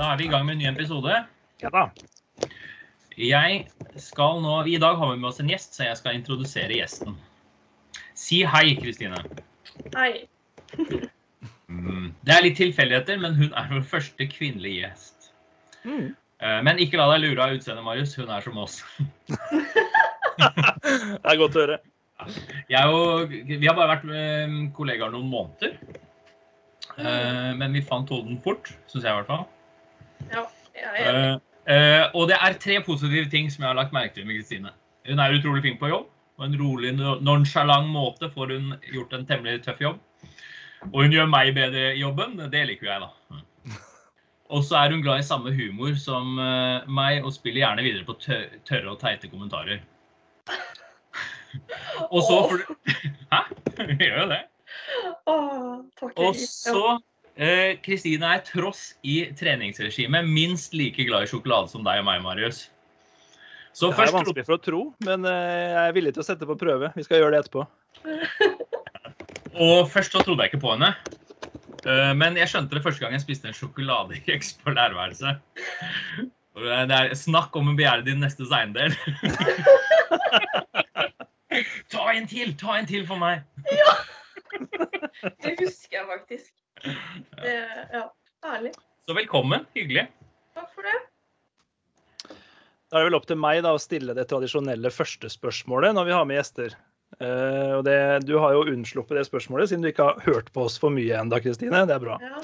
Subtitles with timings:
[0.00, 1.12] Da er vi i gang med en ny episode.
[1.60, 1.80] Ja da.
[3.20, 3.66] Jeg
[4.00, 7.18] skal nå, I dag har vi med oss en gjest, så jeg skal introdusere gjesten.
[8.16, 9.20] Si hei, Kristine.
[9.92, 10.24] Hei.
[11.68, 12.14] Mm.
[12.24, 15.28] Det er litt tilfeldigheter, men hun er vår første kvinnelige gjest.
[15.84, 16.16] Mm.
[16.16, 18.16] Eh, Men ikke la deg lure av utseendet, Marius.
[18.16, 18.80] Hun er som oss.
[20.40, 21.80] Det er godt å høre.
[22.72, 25.76] Jeg og, vi har bare vært med kollegaer noen måneder.
[26.96, 27.56] Mm.
[27.60, 29.48] Men vi fant hoden fort, syns jeg i hvert fall.
[30.30, 30.44] Ja,
[31.66, 34.72] eh, og det er tre positive ting som jeg har lagt merke til med Kristine.
[35.08, 36.08] Hun er utrolig flink på jobb.
[36.40, 39.98] På en rolig, nonchalant måte får hun gjort en temmelig tøff jobb.
[40.88, 42.38] Og hun gjør meg bedre i jobben.
[42.52, 43.40] Det liker jo jeg, da.
[44.50, 48.06] Og så er hun glad i samme humor som eh, meg, og spiller gjerne videre
[48.08, 49.84] på tørre og teite kommentarer.
[52.10, 52.64] Og så får du
[53.30, 53.42] Hæ?
[53.78, 54.40] Hun gjør jo det.
[55.30, 56.12] Åh, takk.
[56.16, 56.46] Og Egil.
[57.40, 62.22] Eh, Kristine er tross i treningsregimet minst like glad i sjokolade som deg og meg,
[62.24, 62.58] Marius.
[63.72, 66.26] Så Det er først vanskelig for å tro, men eh, jeg er villig til å
[66.26, 66.90] sette på prøve.
[66.96, 67.62] Vi skal gjøre det etterpå.
[69.60, 70.90] Og først så trodde jeg ikke på henne.
[71.86, 75.40] Eh, Men jeg skjønte det første gang jeg spiste en sjokoladekjeks på lærerværelset.
[76.60, 78.94] Det er snakk om å begjære din neste seiendel.
[81.92, 82.54] ta en til!
[82.58, 83.44] Ta en til for meg!
[83.70, 83.92] ja!
[85.40, 86.52] Det husker jeg faktisk.
[86.82, 87.54] Det,
[87.92, 88.04] ja,
[88.46, 88.72] ærlig.
[89.06, 89.66] Så velkommen.
[89.76, 90.06] Hyggelig.
[90.56, 90.98] Takk for det.
[92.90, 96.08] Da er det vel opp til meg da, å stille det tradisjonelle første spørsmålet når
[96.08, 96.74] vi har med gjester.
[97.20, 100.64] Uh, og det, du har jo unnsluppet det spørsmålet siden du ikke har hørt på
[100.66, 101.84] oss for mye ennå, Kristine.
[101.86, 102.18] Det er bra.
[102.22, 102.42] Ja.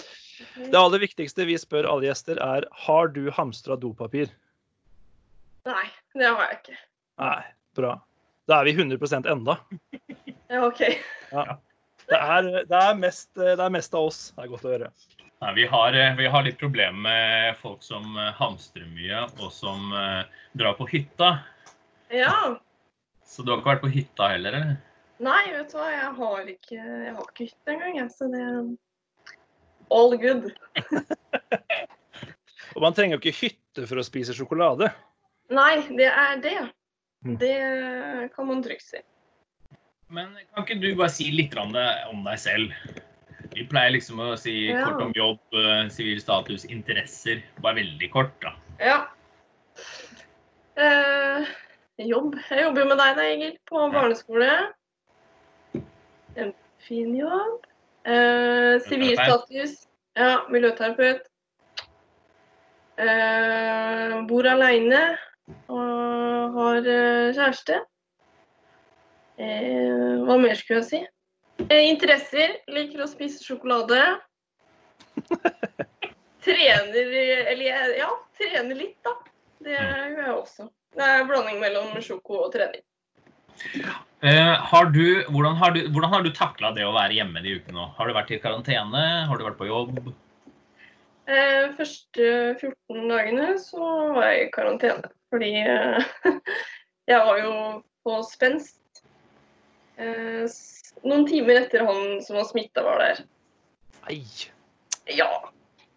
[0.57, 4.31] Det aller viktigste vi spør alle gjester, er har du hamstra dopapir.
[5.67, 6.81] Nei, det har jeg ikke.
[7.25, 7.39] Nei,
[7.79, 7.95] bra.
[8.47, 9.59] Da er vi 100% enda.
[10.47, 10.85] Ja, OK.
[12.07, 14.21] Det er, det, er mest, det er mest av oss.
[14.37, 14.91] Det er godt å høre.
[15.43, 19.91] Nei, vi, har, vi har litt problemer med folk som eh, hamstrer mye, og som
[19.93, 20.23] eh,
[20.57, 21.35] drar på hytta.
[22.15, 22.57] Ja.
[23.27, 24.77] Så du har ikke vært på hytta heller, eller?
[25.27, 28.43] Nei, vet du hva, jeg har ikke, jeg har ikke hytte engang, jeg, så det
[28.47, 28.57] er
[29.97, 30.49] all good.
[32.77, 34.91] Og man trenger jo ikke hytte for å spise sjokolade.
[35.53, 36.59] Nei, det er det.
[37.25, 37.37] Mm.
[37.41, 37.57] Det
[38.35, 39.01] kan man trygt si.
[40.09, 42.75] Men kan ikke du bare si litt om, deg selv?
[43.57, 44.85] Vi pleier liksom å si Ja.
[44.85, 47.43] kort om jobb, eh, sivil status, interesser.
[47.61, 48.53] Bare veldig kort, da.
[48.79, 49.07] Ja.
[50.77, 51.47] Eh,
[51.99, 52.37] jobb.
[52.51, 54.73] Jeg jobber jo med deg da, Egil, på barneskole.
[56.37, 56.53] En
[56.87, 57.65] fin jobb.
[58.05, 59.87] Eh, Sivilstatus.
[60.17, 61.27] Ja, miljøterapeut.
[62.99, 65.19] Eh, bor aleine
[65.69, 67.81] og har eh, kjæreste.
[69.37, 71.03] Eh, hva mer skulle jeg si?
[71.67, 72.59] Eh, interesser.
[72.73, 74.01] Liker å spise sjokolade.
[76.47, 77.15] Trener
[77.51, 79.17] Eller ja, trener litt, da.
[79.67, 80.69] Det gjør jeg også.
[80.97, 82.85] Det er en blanding mellom sjoko og trening.
[84.21, 87.57] Eh, har du, hvordan har du, hvordan har du takla det å være hjemme de
[87.59, 87.89] ukene nå?
[87.99, 89.03] Har du vært i karantene?
[89.29, 89.99] Har du vært på jobb?
[91.27, 92.31] Eh, første
[92.61, 95.13] 14 dagene så var jeg i karantene.
[95.33, 96.11] Fordi eh,
[97.11, 97.55] jeg var jo
[98.07, 98.79] på spenst.
[99.97, 100.45] Eh,
[101.05, 103.23] noen timer etter han som var smitta, var der.
[104.07, 104.21] Nei.
[105.07, 105.31] Ja.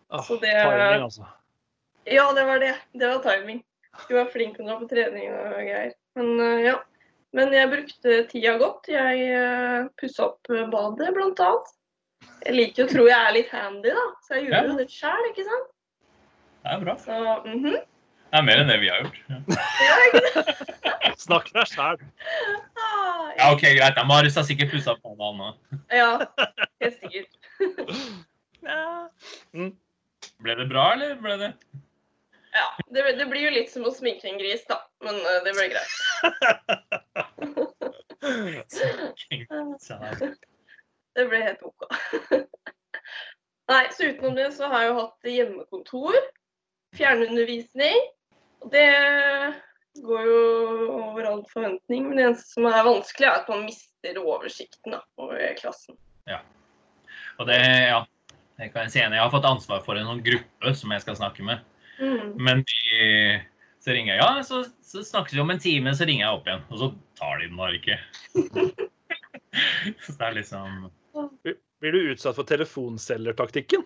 [0.10, 1.26] Åh, Så det- timing, altså.
[2.06, 2.76] ja, det var det.
[2.94, 3.64] Det var timing.
[4.08, 5.94] Du var flink til å dra på trening og greier.
[6.16, 6.78] Men eh, ja.
[7.32, 8.88] Men jeg brukte tida godt.
[8.90, 11.68] Jeg uh, pussa opp eh, badet, blant annet.
[12.42, 14.06] Jeg liker å tro jeg er litt handy, da.
[14.26, 14.78] Så jeg gjorde Ja.
[14.80, 15.68] det sjøl, ikke sant.
[16.64, 16.96] Det er bra.
[16.98, 17.76] Så mhm.
[18.30, 19.18] Det er mer enn det vi har gjort.
[19.30, 19.38] Ja,
[20.14, 20.44] ja.
[21.26, 21.98] Snakk deg sjæl.
[22.80, 23.98] Ah, ja OK, greit.
[23.98, 25.54] Ja, Marius har sikkert pussa på det, han òg.
[25.94, 26.12] Ja,
[26.84, 27.34] helt sikkert.
[30.40, 31.52] Ble det bra, eller ble det
[32.54, 34.78] Ja, det, det blir jo litt som å sminke en gris, da.
[35.06, 35.94] Men uh, det ble greit.
[41.18, 41.82] Det ble helt OK.
[43.70, 46.18] Nei, så utenom det så har jeg jo hatt hjemmekontor.
[46.96, 47.98] Fjernundervisning.
[48.72, 48.88] Det
[50.04, 50.40] går jo
[50.94, 52.08] over all forventning.
[52.10, 55.98] Men det eneste som er vanskelig, er at man mister oversikten da, over klassen.
[56.30, 56.42] Ja.
[57.40, 57.60] Og det,
[57.90, 58.04] ja.
[58.60, 59.16] Jeg kan si enig.
[59.16, 61.64] Jeg har fått ansvar for en sånn gruppe som jeg skal snakke med.
[62.00, 62.34] Mm.
[62.44, 63.40] Men de,
[63.84, 64.20] så ringer jeg.
[64.20, 66.66] Ja, så, så snakkes vi om en time, så ringer jeg opp igjen.
[66.68, 66.90] Og så
[67.20, 68.00] tar de den bare ikke.
[70.04, 70.90] så det er liksom
[71.80, 73.86] Blir du utsatt for telefonselgertaktikken?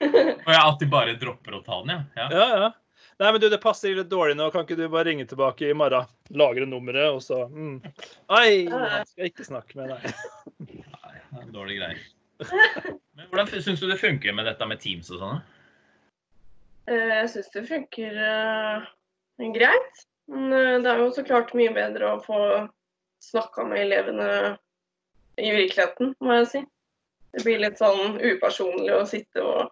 [0.46, 2.04] Og jeg alltid bare dropper å ta den, ja.
[2.16, 2.28] ja.
[2.30, 2.70] Ja, ja.
[3.20, 4.46] Nei, men du, Det passer litt dårlig nå.
[4.52, 6.08] Kan ikke du bare ringe tilbake i morgen?
[6.32, 7.74] Lagre nummeret, og så mm.
[8.32, 10.22] Oi, han skal ikke snakke med deg.
[10.64, 12.06] Nei, det er dårlige greier.
[13.18, 15.42] Men hvordan syns du det funker med dette med Teams og sånn?
[16.88, 18.88] Eh, Jeg syns det funker uh,
[19.52, 20.06] greit.
[20.30, 22.40] Men eh, det er jo så klart mye bedre å få
[23.20, 24.30] snakka med elevene
[25.40, 26.62] i virkeligheten, må jeg si.
[27.34, 29.68] Det blir litt sånn upersonlig å sitte og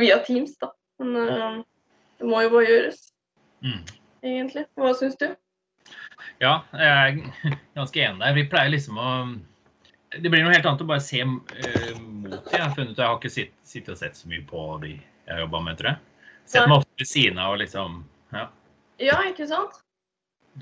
[0.00, 0.70] via Teams, da.
[1.02, 1.56] Men eh,
[2.20, 3.00] det må jo bare gjøres,
[3.64, 3.80] Mm.
[4.22, 4.66] egentlig.
[4.76, 5.26] Hva syns du?
[6.40, 8.34] Ja, jeg er ganske enig der.
[8.36, 9.08] Vi pleier liksom å
[10.14, 11.28] Det blir noe helt annet å bare se uh,
[11.98, 12.52] mot dem.
[12.52, 14.92] Jeg har funnet ut jeg har ikke sitt- sittet og sett så mye på de
[14.94, 15.98] jeg har jobba med, tror jeg.
[16.44, 17.96] Sett meg ofte ved siden av og liksom
[18.36, 18.44] Ja.
[19.02, 19.80] Ja, ikke sant?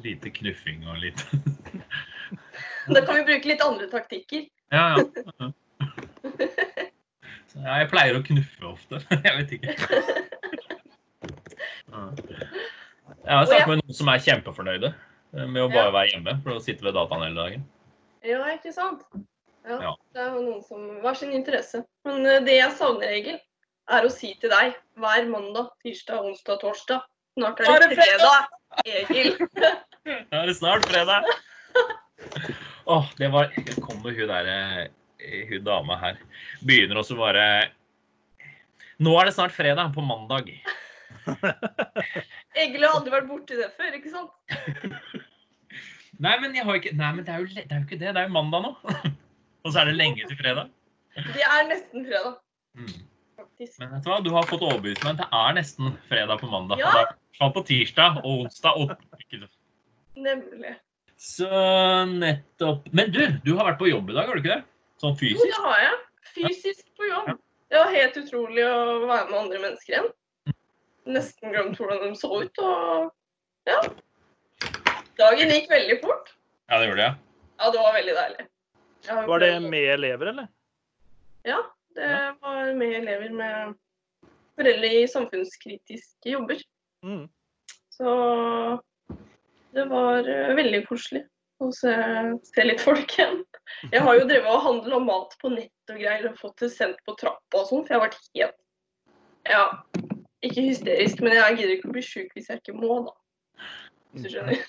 [0.02, 1.20] Lite knuffing og litt
[2.94, 4.46] Da kan vi bruke litt andre taktikker.
[4.72, 5.50] Ja, ja.
[7.60, 9.00] Ja jeg pleier å knuffe ofte.
[9.26, 9.76] Jeg vet ikke.
[13.22, 16.56] Jeg har snakket med noen som er kjempefornøyde eh, med å bare være hjemme for
[16.56, 17.66] å sitte ved dataen hele dagen.
[18.26, 19.04] Ja, ikke sant?
[19.68, 19.92] Ja, Ja.
[20.14, 21.84] Det er jo noen som har sin interesse.
[22.08, 23.38] Men eh, det jeg savner, Egil,
[23.92, 28.50] er å si til deg hver mandag, tirsdag, onsdag, torsdag Snart er det fredag,
[28.84, 29.30] Egil.
[30.32, 31.24] Nå er det snart fredag.
[32.92, 33.48] Åh, det var
[33.80, 34.90] kommer hun derre eh,
[35.50, 36.20] Hun dama her.
[36.66, 37.44] Begynner også bare
[39.02, 40.50] Nå er det snart fredag, på mandag.
[42.62, 44.32] Egil har aldri vært borti det før, ikke sant?
[46.22, 48.12] Nei, men, jeg har ikke, nei, men det, er jo, det er jo ikke det.
[48.14, 48.72] Det er jo mandag nå.
[49.64, 50.70] Og så er det lenge til fredag.
[51.16, 52.38] Det er nesten fredag,
[52.72, 53.02] Mm.
[53.78, 54.16] Men vet du hva?
[54.24, 55.18] Du har fått overbevist meg.
[55.18, 56.80] Det er nesten fredag på mandag.
[56.80, 56.88] Ja.
[56.96, 58.78] Det er på tirsdag og onsdag.
[58.80, 58.94] Og...
[60.16, 60.72] Nemlig.
[61.20, 61.50] Så
[62.08, 62.88] nettopp.
[62.96, 64.71] Men du, du har vært på jobb i dag, har du ikke det?
[65.02, 65.94] Sånn Jo, det har jeg.
[66.32, 67.32] Fysisk på jobb.
[67.72, 68.76] Det var helt utrolig å
[69.08, 70.08] være med andre mennesker igjen.
[71.10, 72.60] Nesten glemt hvordan de så ut.
[72.62, 73.10] Og
[73.66, 73.80] ja.
[75.18, 76.30] Dagen gikk veldig fort.
[76.70, 77.18] Ja, det gjorde jeg.
[77.58, 78.46] Ja, det var veldig deilig.
[79.32, 80.46] Var det med elever, eller?
[81.50, 81.58] Ja,
[81.98, 82.12] det
[82.44, 83.74] var med elever med
[84.54, 86.62] foreldre i samfunnskritiske jobber.
[87.02, 87.26] Mm.
[87.90, 88.14] Så
[89.74, 91.26] det var eh, veldig koselig
[91.68, 91.92] å se,
[92.48, 93.42] se litt folk igjen.
[93.92, 96.98] Jeg har jo drevet og handla mat på nett og greier og fått det sendt
[97.06, 98.58] på trappa og sånn, for jeg har vært helt
[99.48, 99.62] Ja,
[100.46, 103.66] ikke hysterisk, men jeg gidder ikke å bli sjuk hvis jeg ikke må, da.
[104.12, 104.60] Hvis du skjønner.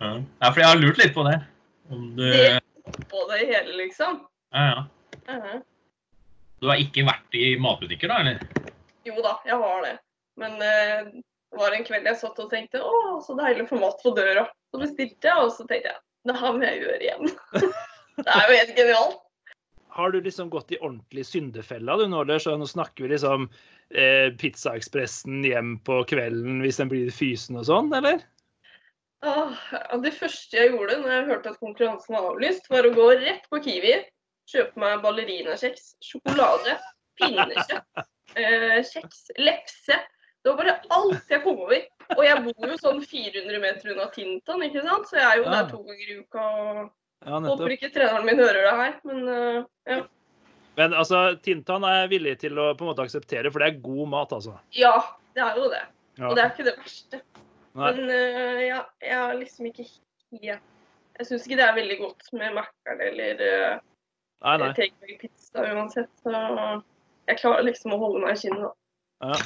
[0.00, 1.38] Ja, Ja, for jeg har lurt litt på det.
[1.90, 2.60] Om du Det-
[3.10, 4.22] På det hele, liksom.
[4.52, 4.84] Ja, ja.
[5.28, 5.62] Mhm.
[6.60, 8.40] Du har ikke vært i matbutikker, da, eller?
[9.04, 9.98] Jo da, jeg har det.
[10.36, 11.10] Men uh,
[11.50, 14.12] det var en kveld jeg satt og tenkte å, så deilig å få mat på
[14.16, 14.46] døra.
[14.70, 17.34] Så bestilte jeg, og så tenkte jeg det her må jeg gjøre igjen.
[18.20, 19.20] det er jo helt genialt.
[19.90, 22.22] Har du liksom gått i ordentlig syndefella du nå?
[22.38, 23.48] Så nå snakker vi liksom
[23.90, 28.22] eh, Pizzaekspressen hjem på kvelden hvis den blir fysen og sånn, eller?
[29.20, 29.50] Ja,
[30.00, 33.44] det første jeg gjorde når jeg hørte at konkurransen var avlyst, var å gå rett
[33.52, 33.98] på Kiwi,
[34.48, 36.78] kjøpe meg ballerinakjeks, sjokolade,
[37.20, 38.06] pinnekjøtt,
[38.40, 39.98] eh, kjeks, lepse.
[40.40, 41.82] Det var bare alt jeg kom over.
[42.16, 45.06] Og jeg bor jo sånn 400 meter unna Tintan, ikke sant?
[45.10, 45.50] så jeg er jo Ja.
[45.56, 46.40] der to ganger i uka.
[46.40, 46.90] og
[47.26, 49.98] Ja, Håper ikke treneren min hører det her, men uh, ja.
[50.76, 53.80] Men altså, Tintan er jeg villig til å på en måte akseptere, for det er
[53.84, 54.54] god mat, altså.
[54.72, 54.94] Ja,
[55.36, 55.82] det er jo det.
[56.16, 56.28] Ja.
[56.30, 57.20] Og det er ikke det verste.
[57.74, 57.92] Nei.
[57.92, 60.66] Men uh, ja, jeg er liksom ikke helt
[61.20, 63.78] Jeg syns ikke det er veldig godt med Mækkern eller uh,
[64.40, 64.70] Nei, nei.
[64.78, 66.08] takeaway-pizza uansett.
[66.24, 66.32] Så
[67.28, 68.64] jeg klarer liksom å holde meg i kinnet.
[68.64, 68.72] da.
[69.20, 69.36] Ja.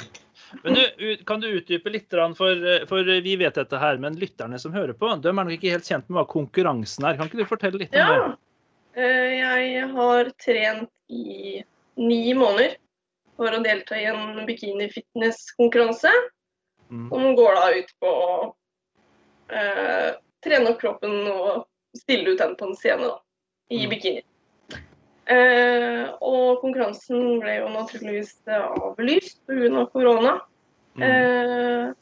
[0.63, 4.75] Men du, kan du utdype litt, for, for vi vet dette her, men lytterne som
[4.75, 7.17] hører på, de er nok ikke helt kjent med hva konkurransen er.
[7.17, 8.19] Kan ikke du fortelle litt om det?
[8.19, 8.35] Ja.
[8.95, 11.63] Eh, jeg har trent i
[11.99, 12.77] ni måneder
[13.35, 16.11] for å delta i en bikini-fitness-konkurranse.
[16.87, 17.09] Mm.
[17.09, 18.35] Som går da ut på å
[19.49, 20.13] eh,
[20.45, 21.65] trene opp kroppen og
[21.97, 23.17] stille ut den på en scene da,
[23.73, 23.89] i Mm.
[23.91, 24.21] bikini.
[25.25, 29.85] Eh, og konkurransen ble jo naturligvis eh, avlyst pga.
[29.93, 30.35] korona.
[30.95, 31.05] Mm.
[31.07, 31.93] Eh,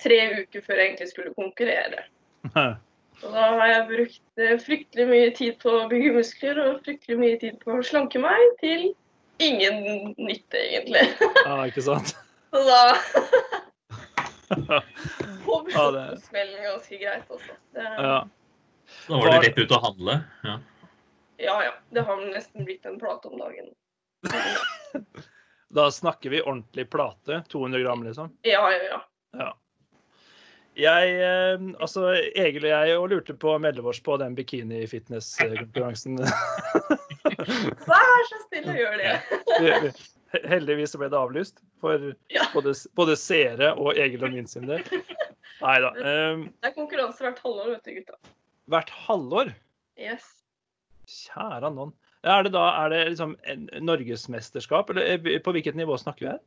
[0.00, 2.06] tre uker før jeg egentlig skulle konkurrere.
[3.20, 7.18] Og da har jeg brukt eh, fryktelig mye tid på å bygge muskler og fryktelig
[7.20, 8.86] mye tid på å slanke meg, til
[9.44, 11.04] ingen nytte, egentlig.
[11.46, 12.14] ja, ikke sant?
[12.50, 12.80] Så da
[15.44, 17.58] kom Ja, det- smellen ganske greit, altså.
[17.76, 18.20] Det, Ja.
[19.06, 20.16] Da var det rett ut å handle.
[20.42, 20.56] Ja.
[21.40, 21.72] Ja ja.
[21.90, 23.72] Det har nesten blitt en plate om dagen.
[25.70, 27.44] Da snakker vi ordentlig plate.
[27.48, 28.32] 200 gram, liksom.
[28.42, 28.96] Ja, ja, ja.
[29.38, 29.50] Ja.
[30.74, 36.18] Jeg, eh, altså Egil og jeg lurte på å melde oss på den bikini-fitness-konkurransen.
[37.90, 39.94] Vær så snill og gjør det.
[40.50, 42.10] Heldigvis ble det avlyst for
[42.56, 44.82] både, både seere og Egil og min sin del.
[45.62, 45.94] Nei da.
[46.02, 48.18] Eh, Det er konkurranse hvert halvår, vet du, gutta.
[48.74, 49.54] hvert halvår.
[50.00, 50.39] Yes.
[51.10, 51.92] Kjære noen.
[52.20, 53.34] Er det da er det liksom
[53.80, 56.40] norgesmesterskap, eller eh, på hvilket nivå snakker vi her?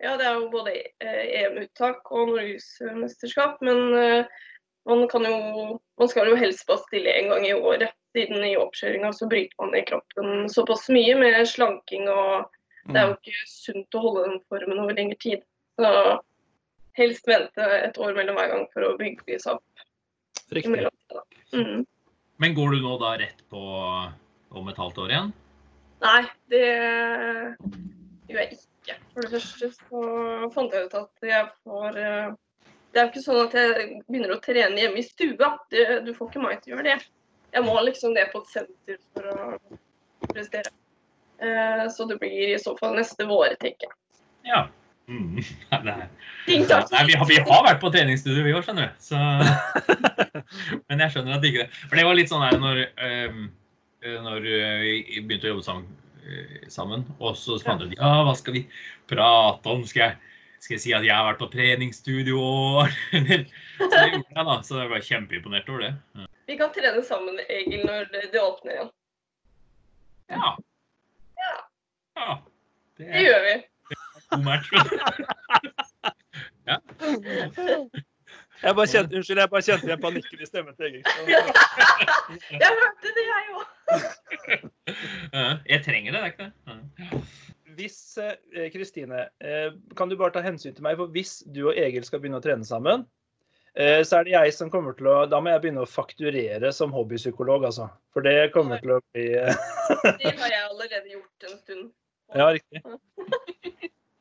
[0.00, 4.40] Ja, det er jo både eh, EM-uttak og norgesmesterskap, men eh,
[4.88, 7.92] man kan jo Man skal jo helst bare stille én gang i året.
[8.16, 12.48] Siden i oppkjøringa så bryter man i kroppen såpass mye med slanking og
[12.88, 15.42] Det er jo ikke sunt å holde den formen over lengre tid.
[15.76, 15.90] Så
[16.96, 19.84] helst vente et år mellom hver gang for å bygge seg opp.
[20.56, 20.88] Riktig.
[21.52, 21.84] Mm.
[22.40, 23.60] Men går du nå da rett på
[24.56, 25.32] om et halvt år igjen?
[26.00, 28.96] Nei, det gjør jeg ikke.
[29.12, 30.04] For det første så
[30.54, 32.30] fant jeg ut at jeg får eh,
[32.90, 35.52] Det er jo ikke sånn at jeg begynner å trene hjemme i stua.
[35.70, 36.98] Det, du får ikke meg til å gjøre det.
[37.52, 39.50] Jeg må liksom ned på et senter for å
[40.32, 40.72] prestere.
[41.44, 43.96] Eh, Så det blir i så fall neste vår, tenker jeg.
[44.48, 44.64] Ja.
[45.10, 45.40] Mm.
[45.70, 45.94] Nei, det
[46.92, 49.00] Nei, vi, har, vi har vært på treningsstudio vi òg, skjønner du.
[49.02, 49.18] Så...
[50.86, 53.40] Men jeg skjønner at ikke det For det var litt sånn her når, um,
[54.26, 55.88] når eh, vi begynte å jobbe sammen,
[56.22, 58.64] eh, sammen og så fant vi ut ja, hva skal vi
[59.10, 59.82] prate om?
[59.88, 62.44] Skal jeg, skal jeg si at jeg har vært på treningsstudio?
[63.18, 63.48] Eller-
[63.80, 64.56] så det gjorde jeg, da.
[64.66, 65.92] Så jeg var kjempeimponert over det.
[66.50, 68.94] Vi kan trene sammen, Egil, når det, det åpner igjen.
[70.30, 70.54] Ja.
[71.40, 71.52] Ja.
[72.18, 72.38] ja.
[73.00, 73.58] Det Det gjør vi.
[74.30, 74.70] God match.
[78.60, 81.04] Jeg bare kjente, unnskyld, jeg bare kjente igjen panikken i stemmen til Egil.
[82.62, 83.62] Jeg hørte det, jeg òg.
[85.70, 87.20] Jeg trenger det, det er ikke det.
[87.78, 91.78] Hvis, eh, Kristine, eh, kan du bare ta hensyn til meg, for hvis du og
[91.80, 93.06] Egil skal begynne å trene sammen,
[93.72, 96.72] eh, så er det jeg som kommer til å Da må jeg begynne å fakturere
[96.76, 97.88] som hobbypsykolog, altså.
[98.12, 101.88] For det kommer til å bli Det har jeg allerede gjort en stund.
[102.36, 102.84] Ja, riktig.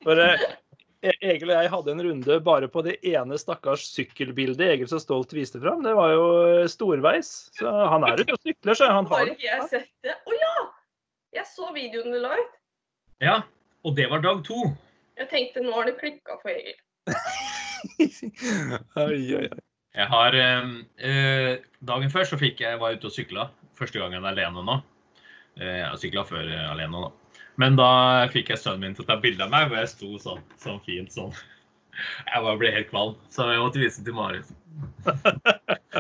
[0.10, 0.42] For eh,
[1.06, 4.98] E- Egil og jeg hadde en runde bare på det ene stakkars sykkelbildet Egil så
[5.00, 5.80] stolt viste fram.
[5.86, 6.26] Det var jo
[6.68, 7.30] storveis.
[7.56, 10.18] Så han er ute og sykler, så han Har har ikke jeg sett det?
[10.28, 10.56] Å ja!
[11.38, 12.58] Jeg så videoen du la ut.
[13.24, 13.38] ja.
[13.88, 14.58] Og det var dag to.
[15.16, 16.76] Jeg tenkte nå har det klikka for Egil.
[19.00, 19.60] Oi, oi, oi.
[19.96, 21.54] Jeg har eh, eh,
[21.88, 23.46] Dagen før så fikk jeg var ute og sykla.
[23.80, 24.76] Første gangen alene nå.
[25.56, 27.14] Eh, jeg har sykla før eh, alene da.
[27.60, 27.92] Men da
[28.32, 30.80] fikk jeg sønnen min til å ta bilde av meg hvor jeg sto sånn, sånn
[30.86, 31.34] fint sånn.
[32.30, 34.54] Jeg bare ble helt kvalm, så jeg måtte vise den til Marius.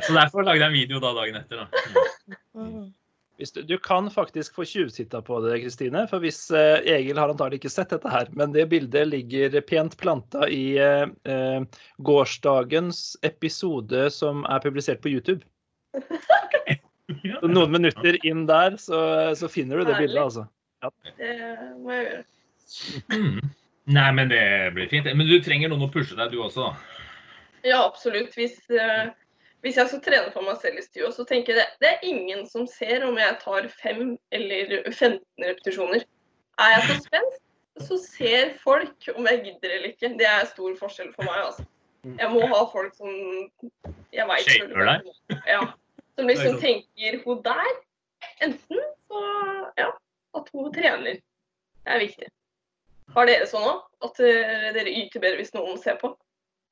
[0.05, 1.65] Så derfor lagde jeg en video da dagen etter.
[1.65, 2.37] da.
[3.39, 6.05] Hvis du, du kan faktisk få tjuvtitta på det, Kristine.
[6.11, 9.95] For hvis eh, Egil har antagelig ikke sett dette her, men det bildet ligger pent
[9.99, 15.43] planta i eh, eh, gårsdagens episode som er publisert på YouTube.
[17.39, 18.99] Så noen minutter inn der, så,
[19.33, 20.43] så finner du det bildet, altså.
[21.19, 21.37] Det
[21.79, 22.27] må jeg gjøre.
[23.09, 23.39] Mm.
[23.89, 24.43] Nei, men det
[24.75, 25.07] blir fint.
[25.17, 26.69] Men du trenger noen å pushe deg, du også.
[27.65, 28.35] Ja, absolutt.
[28.37, 29.09] Hvis, uh,
[29.65, 32.07] hvis jeg skal trene for meg selv i stua, så tenker jeg det, det er
[32.11, 36.05] ingen som ser om jeg tar 5 eller 15 repetisjoner.
[36.59, 37.41] Er jeg så spent,
[37.87, 40.13] så ser folk om jeg gidder eller ikke.
[40.19, 41.67] Det er stor forskjell for meg, altså.
[42.05, 43.09] Jeg må ha folk som
[44.15, 45.09] jeg veit Shaper deg?
[45.47, 45.63] Ja.
[46.15, 47.73] Som liksom tenker hun der.
[48.43, 49.23] Enten så
[49.79, 49.89] ja,
[50.37, 51.19] at hun trener.
[51.83, 52.29] Det er viktig.
[53.15, 53.85] Har dere sånn òg?
[54.05, 56.13] At eh, dere yter bedre hvis noen ser på?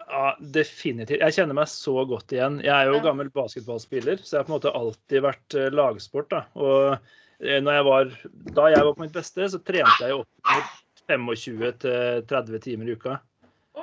[0.08, 1.20] Ja, definitivt.
[1.20, 2.60] Jeg kjenner meg så godt igjen.
[2.64, 6.30] Jeg er jo gammel basketballspiller, så jeg har på en måte alltid vært eh, lagsport.
[6.32, 6.44] da.
[6.56, 8.14] Og eh, når jeg var,
[8.60, 10.76] da jeg var på mitt beste, så trente jeg jo opp mot
[11.08, 13.18] 25-30 timer i uka.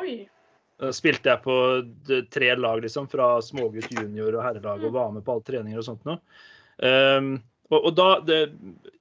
[0.01, 0.15] Oi.
[0.81, 1.57] Da spilte jeg på
[2.35, 5.87] tre lag, liksom, fra smågutt junior og herrelag, og var med på alle treninger og
[5.87, 6.19] sånt noe.
[6.83, 7.37] Um,
[7.71, 8.39] og, og da, det,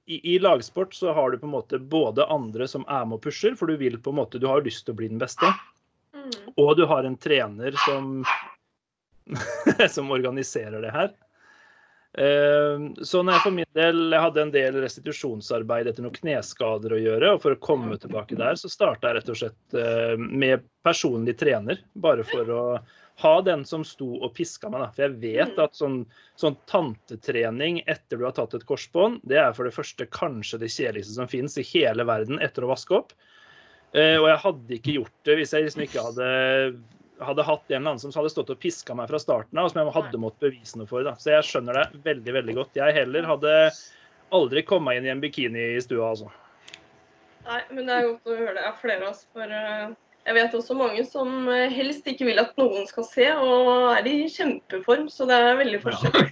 [0.06, 3.26] i, I lagsport så har du på en måte både andre som er med og
[3.26, 5.50] pusher, for du vil på en måte, du har lyst til å bli den beste.
[6.14, 6.32] Mm.
[6.60, 8.24] Og du har en trener som,
[9.96, 11.12] som organiserer det her.
[12.14, 16.94] Eh, Så når jeg for min del jeg hadde en del restitusjonsarbeid etter noen kneskader
[16.94, 20.14] å gjøre, og for å komme tilbake der, så starta jeg rett og slett eh,
[20.20, 21.82] med personlig trener.
[21.92, 22.64] Bare for å
[23.22, 24.82] ha den som sto og piska meg.
[24.82, 24.88] Da.
[24.94, 26.00] For jeg vet at sånn,
[26.40, 30.72] sånn tantetrening etter du har tatt et korsbånd, det er for det første kanskje det
[30.74, 33.14] kjedeligste som finnes i hele verden etter å vaske opp.
[33.94, 36.28] Eh, og jeg hadde ikke gjort det hvis jeg liksom ikke hadde,
[37.22, 39.74] hadde hatt en eller annen som hadde stått og piska meg fra starten av, og
[39.74, 41.06] som jeg hadde måttet bevise noe for.
[41.06, 41.14] Da.
[41.20, 42.80] Så jeg skjønner det veldig veldig godt.
[42.80, 43.52] Jeg heller hadde
[44.34, 46.32] aldri kommet inn i en bikini i stua, altså.
[47.44, 49.26] Nei, men det er godt å høre det Jeg er flere av oss.
[49.36, 49.92] For eh,
[50.24, 54.08] jeg vet også mange som eh, helst ikke vil at noen skal se, og er
[54.08, 55.08] i kjempeform.
[55.12, 56.28] Så det er veldig forskjell.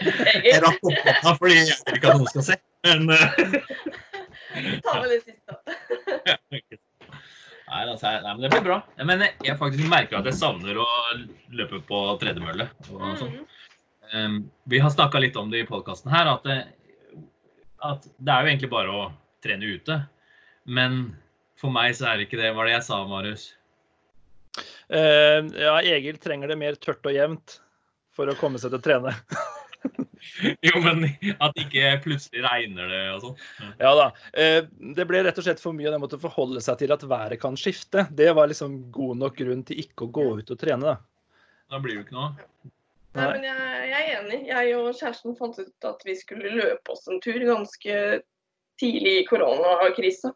[0.00, 2.56] Jeg Egil, rakk opp hånda fordi jeg vil ikke at noen skal se.
[2.86, 3.24] Men eh,
[4.86, 5.58] ta med det siste.
[7.70, 8.78] Nei, altså, nei, men det blir bra.
[9.06, 10.88] Men jeg faktisk merker at jeg savner å
[11.54, 12.70] løpe på tredemølle.
[12.96, 13.36] og sånn.
[13.36, 13.58] Mm.
[14.10, 16.56] Um, vi har snakka litt om det i podkasten her, at det,
[17.86, 19.04] at det er jo egentlig bare å
[19.44, 20.00] trene ute.
[20.66, 21.04] Men
[21.60, 22.50] for meg så er det ikke det.
[22.50, 23.46] Hva var det jeg sa, Marius?
[24.90, 27.60] Uh, ja, Egil trenger det mer tørt og jevnt
[28.16, 29.16] for å komme seg til å trene.
[30.60, 31.06] Jo, men
[31.40, 33.38] at ikke plutselig regner det og sånn.
[33.80, 34.04] Ja da.
[34.36, 37.40] Uh, det ble rett og slett for mye å måtte forholde seg til at været
[37.40, 38.04] kan skifte.
[38.12, 40.92] Det var liksom god nok grunn til ikke å gå ut og trene.
[40.92, 41.40] da.
[41.72, 42.70] Da blir det jo ikke noe.
[43.16, 44.40] Nei, men jeg, jeg er enig.
[44.50, 47.96] Jeg og kjæresten fant ut at vi skulle løpe oss en tur ganske
[48.80, 50.34] tidlig i koronakrisa.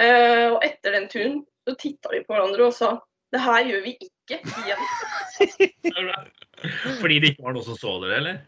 [0.00, 2.94] Eh, og etter den turen så titta vi på hverandre og sa
[3.30, 4.80] det her gjør vi ikke igjen.
[7.00, 8.40] Fordi det ikke var noen som så dere, eller?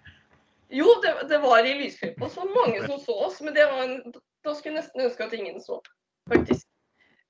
[0.73, 3.39] Jo, det, det var i lysklippet, så mange som så oss.
[3.45, 5.79] Men det var en, da skulle jeg nesten ønske at ingen så,
[6.33, 6.67] faktisk.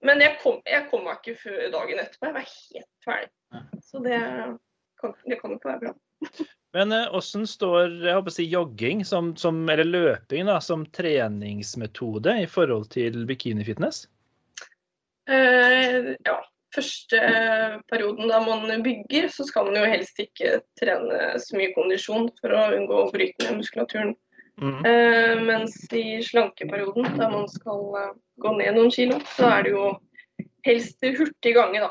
[0.02, 2.30] Men jeg kom, jeg kom meg ikke før dagen etterpå.
[2.30, 3.30] Jeg var helt ferdig.
[3.84, 4.18] Så det
[5.02, 5.94] kan, det kan ikke være bra.
[6.72, 10.86] Men åssen hvordan står jeg håper å si, jogging som, som, eller løping da, som
[10.96, 14.06] treningsmetode i forhold til bikinifitness?
[15.30, 16.36] Eh, ja,
[16.74, 17.20] første
[17.90, 22.54] perioden da man bygger, så skal man jo helst ikke trene så mye kondisjon for
[22.56, 24.14] å unngå å bryte ned muskulaturen.
[24.60, 24.80] Mm.
[24.84, 28.10] Uh, mens i slankeperioden, der man skal eh,
[28.42, 29.86] gå ned noen kilo, så er det jo
[30.68, 31.88] helst hurtig gange, da.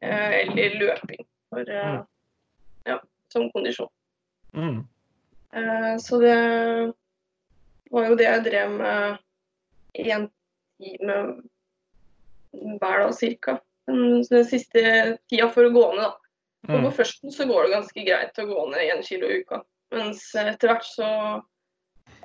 [0.00, 2.00] Uh, eller løping for, eh,
[2.88, 3.00] ja,
[3.32, 3.90] som kondisjon.
[4.56, 4.86] Mm.
[5.52, 6.38] Eh, så det
[7.90, 9.16] var jo det jeg drev med
[9.94, 10.26] én
[10.78, 11.18] time
[12.52, 13.58] hver dag cirka.
[13.88, 14.80] Den, siste
[15.30, 16.14] tida for å gå ned, da.
[16.68, 16.84] Og Mm.
[16.88, 19.62] på førsten så går det ganske greit å gå ned én kilo i uka.
[19.94, 21.06] Mens etter hvert så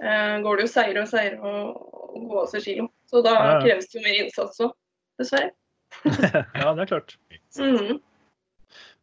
[0.02, 2.88] eh, går det jo seire og seire å gå av seg kilo.
[3.08, 4.74] Så da Ja, kreves det jo mer innsats òg,
[5.22, 5.52] dessverre.
[6.58, 7.16] ja, det er klart.
[7.60, 8.02] Mhm.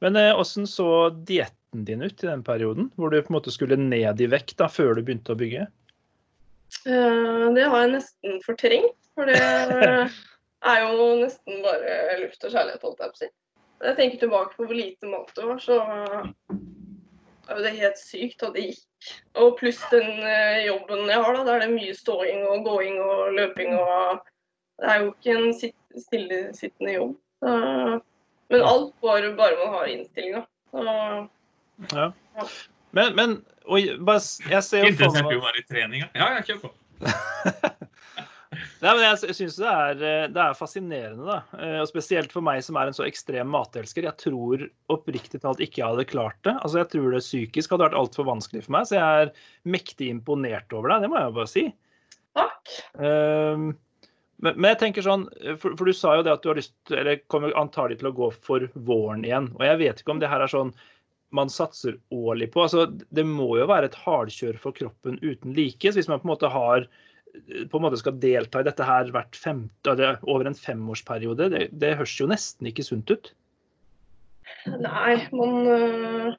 [0.01, 0.89] Men eh, hvordan så
[1.25, 4.57] dietten din ut i den perioden, hvor du på en måte skulle ned i vekt
[4.59, 5.69] da, før du begynte å bygge?
[6.87, 9.39] Eh, det har jeg nesten fortrengt, for det
[10.69, 13.31] er jo nesten bare luft og kjærlighet, holdt jeg på å si.
[13.81, 15.77] Når jeg tenker tilbake på hvor lite mat det var, så
[17.49, 19.13] er jo det helt sykt at det gikk.
[19.41, 22.99] Og pluss den eh, jobben jeg har, da, der det er mye ståing og gåing
[23.01, 24.21] og løping og
[24.81, 27.17] Det er jo ikke en sitt- stillesittende jobb.
[27.41, 27.51] Så,
[28.53, 30.45] men alt går bare man har innstillinga.
[30.71, 30.85] Så
[31.97, 32.11] Ja.
[32.93, 34.21] Men, men og, bare,
[34.51, 36.09] jeg ser jo for Interessert i jo være i treninga.
[36.15, 36.71] Ja, ja, kjør på.
[38.81, 39.73] Nei, men jeg syns det,
[40.09, 41.59] eh, det er fascinerende, da.
[41.59, 44.07] Eh, Og spesielt for meg som er en så ekstrem matelsker.
[44.09, 46.55] Jeg tror oppriktig talt ikke jeg hadde klart det.
[46.63, 49.33] Altså, Jeg tror det psykisk hadde vært altfor vanskelig for meg, så jeg er
[49.69, 51.05] mektig imponert over deg.
[51.05, 51.67] Det må jeg bare si.
[52.39, 52.75] takk.
[52.95, 53.77] Um,
[54.41, 55.27] men, men jeg tenker sånn,
[55.61, 58.17] for, for du sa jo det at du har lyst eller kommer antagelig til å
[58.17, 59.51] gå for våren igjen.
[59.59, 60.73] Og jeg vet ikke om det her er sånn
[61.37, 62.65] man satser årlig på.
[62.65, 65.85] altså Det må jo være et hardkjør for kroppen uten like.
[65.93, 66.89] så Hvis man på en måte har
[67.71, 72.17] på en måte skal delta i dette her eller over en femårsperiode, det, det høres
[72.19, 73.33] jo nesten ikke sunt ut.
[74.67, 76.33] Nei, man øh,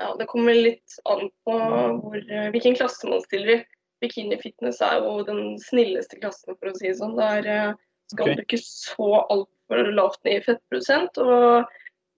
[0.00, 3.60] Ja, det kommer litt an på hvor, øh, hvilken klasse man stiller i.
[4.00, 7.18] Bikini fitness er jo den snilleste klassen, for å si det sånn.
[7.18, 7.74] Der øh,
[8.08, 8.38] skal okay.
[8.38, 11.20] du ikke så altfor lavt ned i fettprosent.
[11.20, 11.68] Og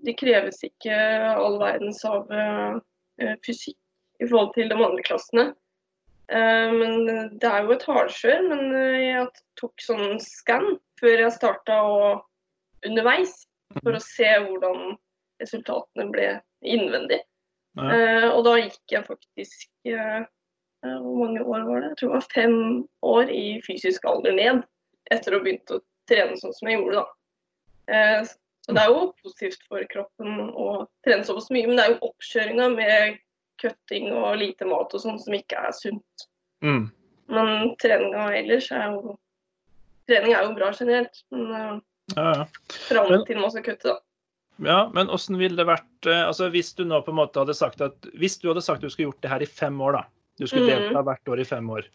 [0.07, 0.95] det kreves ikke
[1.33, 2.31] all verdens av
[3.47, 3.79] fysikk
[4.23, 5.45] i forhold til de andre klassene.
[6.33, 7.07] Eh, Men
[7.39, 8.45] det er jo et hardkjør.
[8.49, 9.27] Men øh, jeg
[9.61, 13.43] tok sånn skann før jeg starta og underveis
[13.81, 14.97] for å se hvordan
[15.43, 16.29] resultatene ble
[16.63, 17.23] innvendig.
[17.79, 17.89] Ja.
[17.89, 20.21] Eh, og da gikk jeg faktisk eh,
[20.85, 21.93] eh, Hvor mange år var det?
[21.95, 22.59] Jeg tror det var fem
[23.09, 24.63] år i fysisk alder ned.
[25.15, 27.07] Etter å ha begynt å trene sånn som jeg gjorde, da.
[27.93, 28.21] Eh,
[28.63, 30.67] så det er jo positivt for kroppen å
[31.07, 33.17] trene såpass mye, men det er jo oppkjøringa med
[33.63, 36.27] cutting og lite mat og sånn som ikke er sunt.
[36.65, 36.85] Mm.
[37.33, 39.17] Men treninga ellers er jo
[40.11, 41.77] Trening er jo bra generelt, men eh,
[42.17, 42.45] Ja, ja.
[42.89, 44.01] fram til man skal kutte, da.
[44.63, 47.55] Ja, men hvordan ville det vært eh, altså Hvis du nå på en måte hadde
[47.57, 50.03] sagt at hvis du hadde sagt du skulle gjort det her i fem år, da.
[50.43, 50.89] Du skulle Mhm.
[50.91, 51.87] delta hvert år i fem år.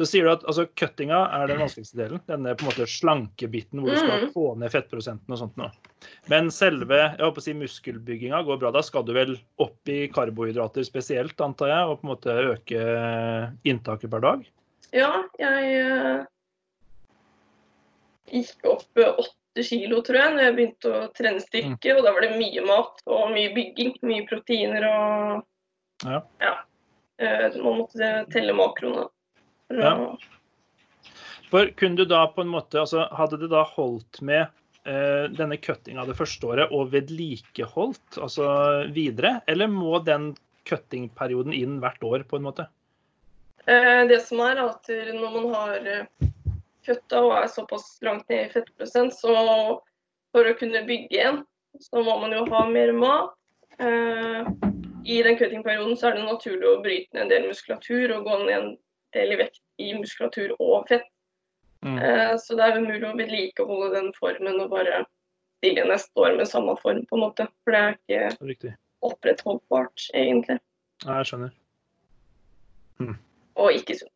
[0.00, 2.20] Så sier du at altså, cuttinga er den vanskeligste delen.
[2.24, 4.30] Denne på en måte slankebiten hvor du skal Mhm.
[4.32, 5.68] få ned fettprosenten og sånt noe.
[6.32, 8.70] Men selve jeg håper å si, muskelbygginga går bra.
[8.72, 12.80] Da skal du vel opp i karbohydrater spesielt, antar jeg, og på en måte øke
[13.68, 14.48] inntaket per dag?
[14.96, 16.24] Ja, jeg eh,
[18.32, 21.96] gikk opp åtte kilo, tror jeg, når jeg begynte å trene styrke.
[21.98, 23.96] Og da var det mye mat og mye bygging.
[24.02, 25.46] Mye proteiner og
[26.08, 26.22] Ja.
[27.20, 29.10] Eh, man måtte telle makroene.
[29.70, 29.94] Ja.
[31.50, 34.44] For kunne du da på en måte, altså Hadde det da holdt med
[34.86, 38.50] eh, denne cuttinga det første året og vedlikeholdt altså
[38.94, 40.32] videre, eller må den
[40.68, 42.66] cuttingperioden inn hvert år, på en måte?
[43.66, 45.90] Eh, Det som er at når man har
[46.86, 49.34] kutta og er såpass langt ned i fettprosent, så
[50.30, 51.42] for å kunne bygge igjen,
[51.80, 53.34] så må man jo ha mer mat.
[53.80, 54.46] Eh,
[55.04, 58.38] I den cuttingperioden så er det naturlig å bryte ned en del muskulatur og gå
[58.44, 58.70] ned en
[59.16, 61.08] del i vekt i muskulatur og fett.
[61.84, 61.96] Mm.
[61.98, 65.04] Eh, Så det er umulig å vedlikeholde den formen og bare
[65.60, 67.48] stille neste år med samme form, på en måte.
[67.64, 68.74] For det er ikke Riktig.
[69.04, 70.60] opprettholdbart, egentlig.
[71.04, 71.56] Ja, jeg skjønner.
[73.60, 74.12] Og ikke sunt.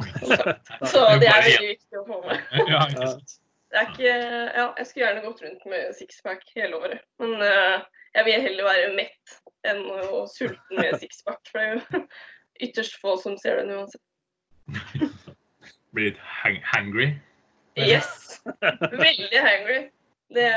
[0.90, 2.42] Så det er veldig viktig å få med.
[2.72, 3.38] Ja, ikke sant.
[3.70, 7.02] Det er ikke Ja, jeg skulle gjerne gått rundt med sixpack hele året.
[7.22, 7.82] Men uh,
[8.16, 9.36] jeg vil heller være mett
[9.70, 11.42] enn å sulten med sixpack.
[11.50, 12.00] For det er jo
[12.62, 14.02] ytterst få som ser den uansett.
[15.94, 17.10] Blir litt hang hangry.
[17.78, 18.40] Yes!
[18.80, 19.80] Veldig hangry.
[20.34, 20.48] Det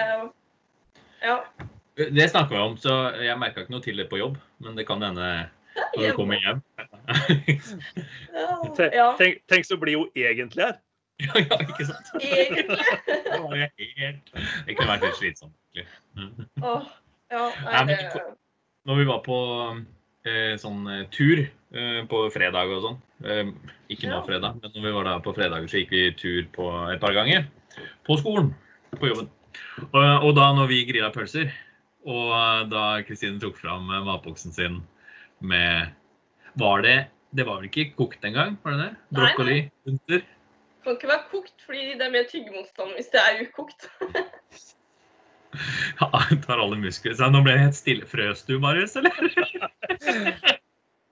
[1.24, 1.38] Ja.
[1.96, 4.38] Det snakka vi om, så jeg merka ikke noe til det på jobb.
[4.66, 5.50] Men det kan hende
[5.96, 6.62] når du kommer hjem.
[8.34, 10.80] Ja, Tenk, tenk så blid hun egentlig er.
[11.24, 12.08] Ja, ja, ikke sant?
[12.18, 12.78] egentlig.
[13.06, 14.32] Det var helt
[14.66, 15.54] Det kunne vært litt slitsomt.
[16.62, 16.88] Oh,
[17.32, 18.24] ja, Nei, nei, men det
[18.90, 19.38] Når vi var på
[20.26, 21.44] eh, sånn eh, tur
[22.10, 23.48] på fredag og sånn eh,
[23.94, 26.68] Ikke nå fredag, men når vi var der på fredager, så gikk vi tur på
[26.94, 27.48] et par ganger.
[28.06, 28.52] På skolen.
[29.00, 29.32] På jobben.
[29.90, 31.50] Og, og da når vi grilla pølser,
[32.06, 34.82] og eh, da Kristine tok fram eh, matboksen sin
[35.44, 35.92] med
[36.62, 36.98] Var det
[37.34, 38.60] Det var vel ikke kokt engang?
[38.64, 38.94] Var det det?
[39.18, 39.60] Brokkoli?
[39.88, 40.24] Bunter?
[40.84, 43.90] kan ikke være kokt, fordi det er mer tyggemotstand hvis det er ukokt.
[46.02, 46.08] Ja,
[46.42, 47.14] tar alle muskler.
[47.14, 48.08] Så nå ble det helt stille.
[48.10, 49.14] Frøs du, Marius, eller?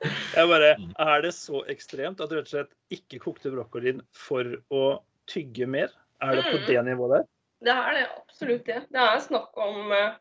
[0.02, 0.94] Jeg bare, Mm.
[1.00, 5.68] Er det så ekstremt at du rett og slett ikke kokte brokkolien for å tygge
[5.68, 5.90] mer?
[6.22, 6.66] Er det på Mm.
[6.68, 7.28] det nivået der?
[7.62, 8.80] Det er det, absolutt det.
[8.92, 10.14] Det er snakk om eh,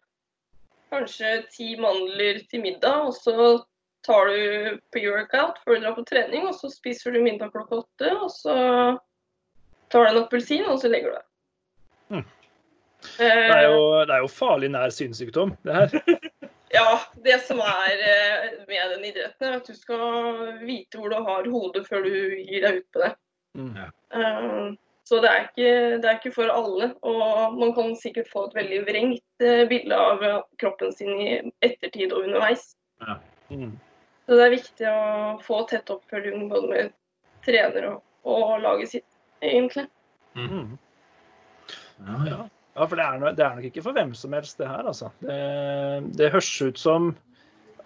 [0.92, 3.64] kanskje ti mandler til middag, og så
[4.04, 7.80] tar du på workout før du drar på trening, og så spiser du middag klokka
[7.84, 8.98] åtte, og så
[9.90, 11.26] tar du en appelsin, og så legger du deg.
[12.10, 12.24] Mm.
[13.20, 15.88] Eh, Det er jo, det er jo farlig nær synssykdom, det her.
[16.70, 21.18] Ja, det som er eh, med den idretten, er at du skal vite hvor du
[21.18, 23.10] har hodet før du gir deg ut på det.
[23.58, 23.74] Mm.
[24.14, 24.70] Uh,
[25.10, 26.92] Så det er, ikke, det er ikke for alle.
[27.02, 30.22] Og man kan sikkert få et veldig vrengt eh, bilde av
[30.62, 31.32] kroppen sin i
[31.66, 32.76] ettertid og underveis.
[33.50, 33.72] Mm.
[34.26, 35.00] Så det er viktig å
[35.42, 36.92] få tett oppfølging både med
[37.42, 39.08] trener og, og laget sitt,
[39.42, 39.88] egentlig.
[40.38, 40.78] Mm.
[42.06, 42.40] Ja, ja.
[42.76, 44.86] Ja, for det er, nok, det er nok ikke for hvem som helst, det her,
[44.86, 45.10] altså.
[45.24, 45.40] Det,
[46.18, 47.12] det høres ut som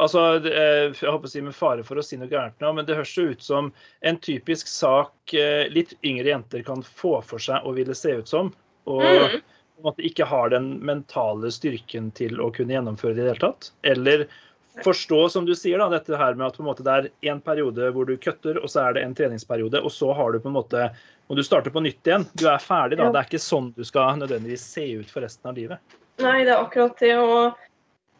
[0.03, 2.87] Altså, det, jeg håper å si med fare for å si noe gærent nå, men
[2.89, 3.69] det høres jo ut som
[4.03, 8.27] en typisk sak eh, litt yngre jenter kan få for seg å ville se ut
[8.33, 8.51] som.
[8.91, 9.37] Og Mm.
[9.39, 13.33] på en måte ikke har den mentale styrken til å kunne gjennomføre det i det
[13.37, 13.71] hele tatt.
[13.87, 14.27] Eller
[14.83, 17.41] forstå, som du sier, da, dette her med at på en måte det er en
[17.43, 20.51] periode hvor du kutter, og så er det en treningsperiode, og så har du på
[20.51, 20.89] en måte
[21.29, 22.27] og du starter på nytt igjen.
[22.37, 23.09] Du er ferdig, da.
[23.09, 23.15] Ja.
[23.15, 25.97] Det er ikke sånn du skal nødvendigvis se ut for resten av livet.
[26.23, 27.15] Nei, det er akkurat det.
[27.19, 27.57] Og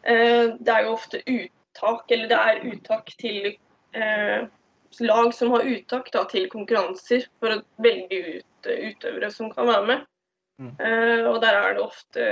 [0.01, 3.51] eh, det er jo ofte uttak, eller det er uttak til
[3.95, 4.47] eh,
[5.05, 9.69] lag som har uttak da, til konkurranser for å velge ut eh, utøvere som kan
[9.69, 10.09] være med.
[10.61, 10.73] Mm.
[10.79, 12.27] Eh, og der er det ofte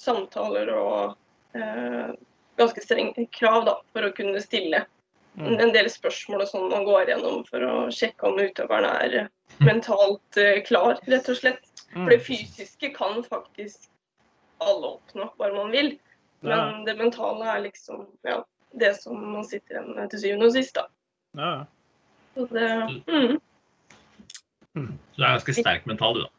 [0.00, 1.14] samtaler og
[1.54, 2.12] eh,
[2.58, 4.84] ganske strenge krav da, for å kunne stille.
[5.40, 9.30] En del spørsmål og sånn man går gjennom for å sjekke om utøveren er eh,
[9.64, 11.64] mentalt eh, klar, rett og slett.
[11.92, 12.04] Mm.
[12.04, 13.88] For det fysiske kan faktisk
[14.62, 15.94] alle oppnå, bare man vil.
[16.42, 18.40] Men det mentale er liksom ja,
[18.78, 20.78] det som man sitter igjen med til syvende og sist.
[20.78, 20.86] da.
[21.38, 21.52] Ja.
[22.34, 22.68] Så det,
[23.08, 23.36] mm.
[24.72, 26.30] Du er ganske sterk mental, du, da.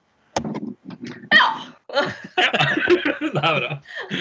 [1.34, 1.50] Ja.
[3.34, 3.78] det er bra.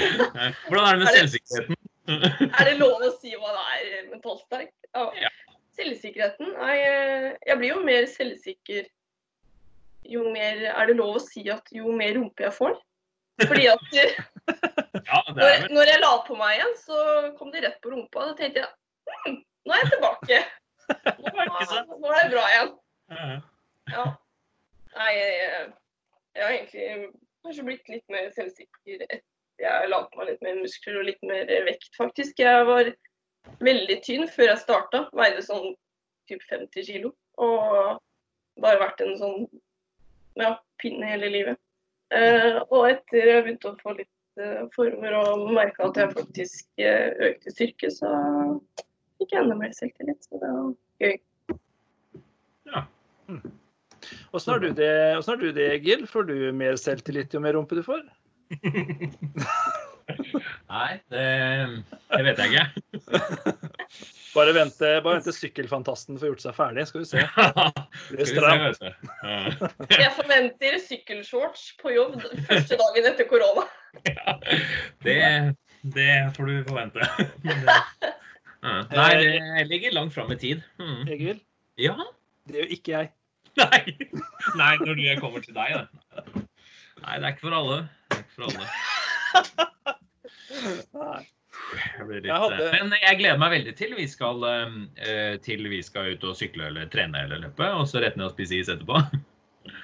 [0.69, 1.77] Hvordan er det med Er selvsikkerheten?
[2.09, 4.73] Er det lov å si hva det er mentalt sterk?
[4.95, 5.07] Ja.
[5.21, 5.31] Ja.
[5.73, 8.89] Selvsikkerheten er jeg, jeg blir jo mer selvsikker
[10.13, 12.75] jo mer Er det lov å si at jo mer rumpe jeg får?
[13.41, 13.87] Fordi at
[15.09, 16.99] Ja, når, når jeg la på meg igjen, så
[17.39, 18.27] kom det rett på rumpa.
[18.29, 18.69] Da tenkte jeg
[19.25, 20.41] hm, nå er jeg tilbake.
[21.23, 21.33] Nå,
[22.03, 22.73] nå er jeg bra igjen.
[23.93, 24.05] Ja.
[24.99, 25.67] Nei, jeg,
[26.37, 26.87] jeg har egentlig
[27.43, 29.23] kanskje blitt litt mer selvsikker etter
[29.61, 32.41] jeg la på meg litt mer muskler og litt mer vekt, faktisk.
[32.41, 32.93] Jeg var
[33.63, 35.05] veldig tynn før jeg starta.
[35.17, 35.75] Veide sånn
[36.31, 37.13] typ 50 kilo.
[37.43, 38.01] Og
[38.63, 39.47] bare vært en sånn
[40.41, 41.61] ja, pinne hele livet.
[42.13, 46.83] Eh, og etter jeg begynte å få litt eh, former og merka at jeg faktisk
[46.83, 48.11] eh, økte styrke, så
[49.21, 50.29] fikk jeg enda mer selvtillit.
[50.29, 51.19] Så det var gøy.
[54.33, 56.05] Åssen har hvordan har du det, Gill?
[56.09, 58.03] Får du mer selvtillit jo mer rumpe du får?
[60.73, 61.27] Nei, det,
[62.13, 62.67] det vet jeg ikke.
[64.33, 67.23] Bare vente, bare vente sykkelfantasten får gjort seg ferdig, skal vi se.
[67.29, 68.35] Skal vi se,
[68.81, 68.87] du.
[69.23, 69.69] Ja.
[70.01, 72.17] Jeg forventer sykkelshorts på jobb
[72.49, 73.65] første dagen etter korona.
[74.09, 74.35] Ja,
[75.05, 75.19] det,
[75.95, 77.09] det får du forvente.
[77.45, 78.15] Det-
[78.63, 80.61] Nei, det ligger langt fram i tid.
[80.79, 81.01] Mm.
[81.11, 81.41] Egil,
[81.83, 81.97] Ja.
[82.47, 83.09] det gjør ikke jeg.
[83.59, 83.81] Nei.
[84.61, 85.83] Nei, når det kommer til deg, da.
[87.03, 87.81] Nei, det er ikke for alle.
[88.43, 88.69] For alle.
[91.73, 95.69] Jeg litt, Jeg hadde- eh, Men jeg gleder meg veldig til vi skal, eh, til
[95.69, 98.53] vi skal ut og sykle eller trene eller løpe, og så rett ned og spise
[98.59, 99.01] is etterpå.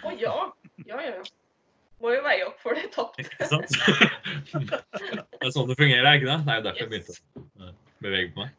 [0.04, 0.34] Å ja.
[0.86, 1.22] Ja, ja, ja.
[2.00, 3.24] Må jo veie opp for det tapte.
[3.24, 3.68] Ikke sant?
[4.52, 6.38] Det er sånn det fungerer, er ikke det?
[6.46, 7.14] Det er jo derfor jeg begynte
[7.66, 8.50] å bevege på meg.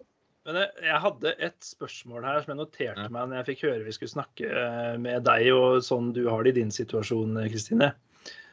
[0.46, 3.10] Men jeg, jeg hadde et spørsmål her som jeg noterte Ja.
[3.14, 6.44] meg når jeg fikk høre vi skulle snakke eh, med deg og sånn du har
[6.44, 7.94] det i din situasjon, eh, Kristine.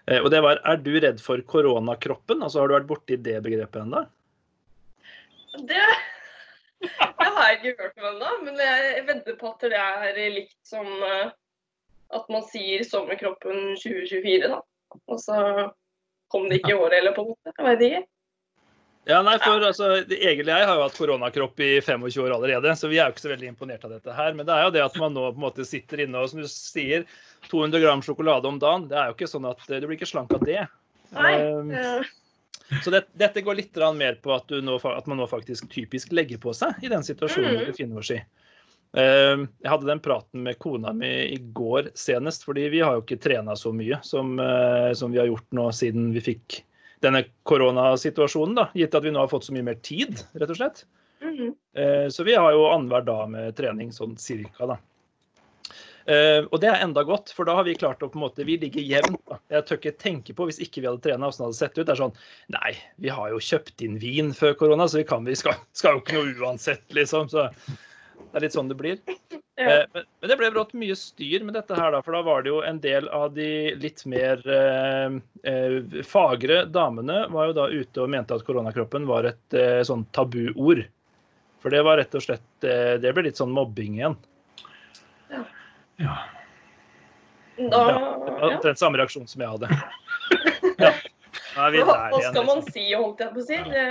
[0.06, 2.42] Eh, Og det var er du redd for koronakroppen?
[2.42, 4.04] Altså Har du vært borti det begrepet ennå?
[5.56, 5.82] Det,
[6.84, 10.86] jeg har ikke hørt om ennå, men jeg vedder på at det er likt som
[10.86, 11.30] eh,
[12.14, 14.60] at man sier 'sommerkroppen 2024', da.
[15.08, 15.38] Og så
[16.30, 17.54] kom det ikke i året eller på en måte.
[17.56, 18.02] Jeg vet ikke.
[19.06, 22.72] Ja, nei, for altså, Egil og jeg har jo hatt koronakropp i 25 år allerede,
[22.74, 24.34] så vi er jo ikke så veldig imponert av dette her.
[24.34, 26.42] Men det er jo det at man nå på en måte sitter inne og som
[26.42, 27.06] du sier,
[27.46, 28.88] 200 gram sjokolade om dagen.
[28.90, 30.66] Det er jo ikke sånn at eh, du blir ikke slank av det.
[31.14, 31.34] Nei.
[31.38, 31.70] Um,
[32.82, 36.10] Så det, dette går litt mer på at, du nå, at man nå faktisk typisk
[36.10, 37.60] legger på seg i den situasjonen Mm.
[37.60, 38.18] vi befinner oss i.
[38.90, 43.06] Um, Jeg hadde den praten med kona mi i går senest, fordi vi har jo
[43.06, 46.64] ikke trena så mye som, uh, som vi har gjort nå siden vi fikk
[47.04, 50.56] denne koronasituasjonen, da, gitt at vi nå har fått så mye mer tid, rett og
[50.56, 50.84] slett.
[51.22, 51.54] mhm.
[51.76, 54.78] Eh, Så vi har jo annenhver dag med trening, sånn cirka, da.
[56.06, 58.44] Eh, og det er enda godt, for da har vi klart å på en måte
[58.46, 59.18] Vi ligger jevnt.
[59.26, 59.40] da.
[59.50, 61.86] Jeg tør ikke tenke på, hvis ikke vi hadde trena, åssen det hadde sett ut.
[61.86, 62.14] Det er sånn
[62.54, 65.96] Nei, vi har jo kjøpt inn vin før korona, så vi, kan, vi skal, skal
[65.98, 67.28] jo ikke noe uansett, liksom.
[67.28, 67.48] Så
[68.36, 68.98] det er litt sånn det blir.
[69.56, 69.70] Ja.
[69.70, 72.02] Eh, Men, men det ble brått mye styr med dette her, da.
[72.04, 73.46] For da var det jo en del av de
[73.80, 75.14] litt mer eh,
[75.48, 80.04] eh, fagre damene var jo da ute og mente at koronakroppen var et eh, sånn
[80.12, 80.82] tabuord.
[81.64, 84.18] For det var rett og slett eh, Det ble litt sånn mobbing igjen.
[85.32, 86.18] Ja.
[87.56, 88.36] Da Ja, ja.
[88.52, 89.72] Omtrent samme reaksjon som jeg hadde.
[90.84, 90.92] Ja.
[91.56, 92.72] Er hva skal man Liksom.
[92.74, 93.56] si, holdt jeg på å si?
[93.72, 93.84] Det,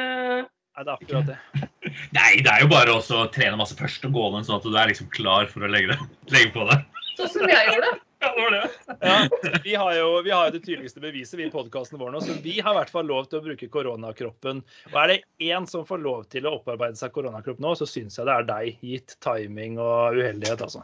[0.76, 1.38] Nei, det er akkurat det.
[2.18, 4.76] Nei, det er jo bare å trene masse først og gå ned, sånn at du
[4.76, 6.84] er liksom klar for å legge, det, legge på deg.
[7.16, 7.94] sånn som jeg gjorde.
[8.26, 9.00] Ja, det var det.
[9.06, 12.22] Ja, vi har jo vi har jo det tydeligste beviset vi i podkasten vår nå,
[12.24, 14.64] så vi har i hvert fall lov til å bruke koronakroppen.
[14.90, 15.18] Og er det
[15.52, 18.48] én som får lov til å opparbeide seg koronakropp nå, så syns jeg det er
[18.50, 20.82] deg, gitt timing og uheldighet, altså.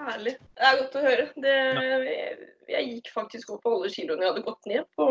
[0.00, 0.34] Herlig.
[0.56, 1.28] Det er godt å høre.
[1.44, 1.54] Det,
[2.08, 5.08] jeg, jeg gikk faktisk opp på alle kiloene jeg hadde gått ned på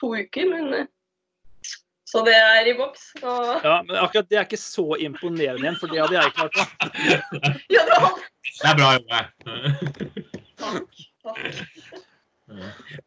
[0.00, 0.90] to uker, men eh,
[2.08, 3.10] Så det er i boks.
[3.20, 3.32] Da
[3.64, 6.56] Ja, men akkurat det er ikke så imponerende igjen, for det hadde jeg klart.
[6.56, 6.64] da.
[7.74, 8.20] Ja, det var
[8.58, 9.24] Det er bra jobba.
[10.58, 11.02] Takk.
[11.26, 11.50] takk.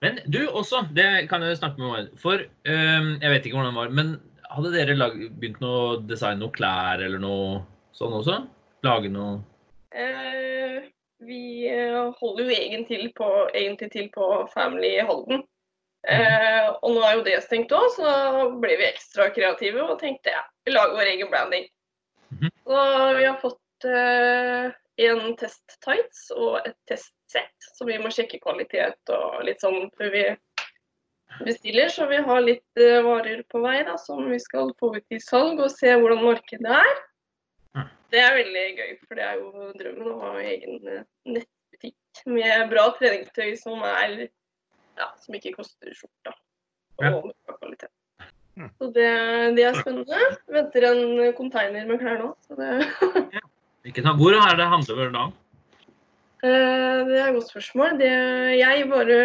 [0.01, 2.11] Men du også, det kan jeg snakke med om.
[2.21, 4.13] For um, jeg vet ikke hvordan det var, men
[4.51, 7.63] hadde dere lag, begynt å designe noe klær eller noe
[7.97, 8.43] sånn også?
[8.85, 9.39] Lage noe
[9.91, 10.77] Eh,
[11.19, 15.43] vi eh, holder jo egentlig til på, egentlig til på Family Holden.
[16.09, 18.11] Eh, og nå er jo det stengt òg, så
[18.61, 21.67] ble vi ekstra kreative og tenkte ja, vi lager vår egen branding.
[22.31, 22.53] Mhm.
[22.65, 22.85] Så
[23.17, 24.71] vi har fått eh,
[25.05, 30.11] en test tights og et testsett, så vi må sjekke kvalitet og litt sånn før
[30.15, 30.25] vi
[31.45, 31.89] bestiller.
[31.93, 35.21] Så vi har litt eh, varer på vei da, som vi skal få ut i
[35.21, 37.01] salg og se hvordan markedet er.
[38.11, 41.03] Det er veldig gøy, for det er jo drømmen å ha egen eh,
[41.37, 44.25] nettbutikk med bra treningstøy som er
[45.01, 46.35] ja, som ikke koster skjorta.
[47.01, 47.57] Og ja.
[47.57, 47.91] kvalitet.
[48.59, 48.69] Mm.
[48.77, 49.09] Så det,
[49.57, 50.25] det er spennende.
[50.51, 51.03] Venter en
[51.37, 52.33] container med klær nå.
[52.47, 52.73] Så det,
[53.33, 53.45] ja.
[54.19, 55.29] Hvor er det handler da?
[56.41, 57.97] Eh, det er et godt spørsmål.
[57.99, 58.09] Det,
[58.57, 59.17] jeg bare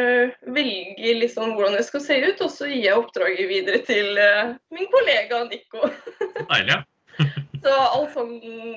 [0.53, 4.53] velger liksom hvordan det skal se ut, og så gir jeg oppdraget videre til eh,
[4.77, 5.89] min kollega Nico.
[6.53, 6.77] Deilig.
[6.77, 6.83] ja.
[7.67, 8.35] Så alt sånn,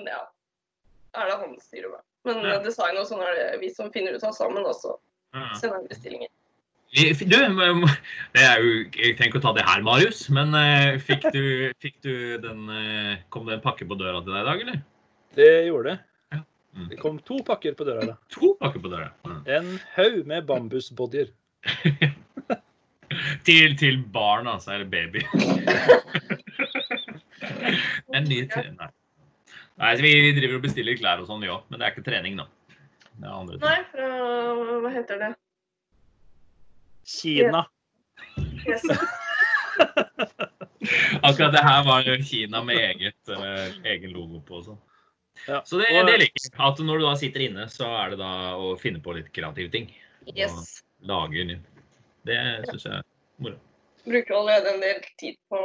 [0.08, 0.22] ja,
[1.20, 2.04] er det han styrer med.
[2.28, 2.54] Men Ja.
[2.56, 4.96] eh, design og sånn er det vi som finner ut av sammen, og så
[5.60, 6.32] sender vi bestillinger.
[6.90, 11.28] Du, det er jo, jeg trenger ikke å ta det her, Marius, men eh, fikk
[11.36, 11.44] du,
[11.84, 14.80] fikk du den eh, Kom det en pakke på døra til deg i dag, eller?
[15.38, 16.00] Det gjorde det.
[16.34, 16.40] Ja.
[16.74, 16.88] Mm.
[16.90, 18.08] Det kom to pakker på døra.
[18.10, 18.16] da.
[18.34, 19.12] To pakker på døra.
[19.28, 19.44] Mm.
[19.60, 21.30] En haug med bambusbodyer.
[23.46, 24.72] Til, til barn, altså.
[24.76, 25.20] Eller baby.
[28.16, 28.64] en ny tre...
[28.78, 28.88] Nei.
[29.80, 31.62] Nei, så vi, vi driver og bestiller klær og sånn, vi òg.
[31.70, 32.46] Men det er ikke trening, da.
[33.16, 33.66] Det er andre ting.
[33.66, 34.08] Nei, fra
[34.84, 35.32] Hva heter det?
[37.10, 37.64] Kina.
[38.68, 38.84] Yes.
[41.22, 44.80] Akkurat det her var Kina med eget, eh, egen logo på og sånn.
[45.48, 45.62] Ja.
[45.66, 46.54] Så det, det liker jeg.
[46.60, 49.72] At når du da sitter inne, så er det da å finne på litt kreative
[49.74, 49.90] ting.
[50.36, 50.84] Yes.
[51.08, 51.84] Lage nytt.
[52.28, 53.06] Det syns jeg er
[53.42, 53.60] moro.
[54.06, 55.60] Bruker allerede en del tid på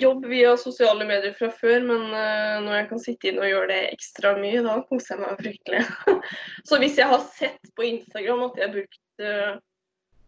[0.00, 3.70] jobb via sosiale medier fra før, men eh, når jeg kan sitte inne og gjøre
[3.72, 5.82] det ekstra mye, da koser jeg meg fryktelig.
[6.68, 9.52] så hvis jeg har sett på Instagram at jeg har brukt eh,